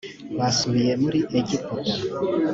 [0.37, 1.93] basubiye muri egiputa